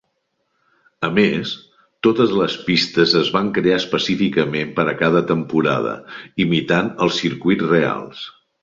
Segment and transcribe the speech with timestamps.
[1.07, 1.51] A més,
[2.07, 5.95] totes les pistes es van crear específicament per a cada temporada,
[6.49, 8.31] imitant els circuits reals.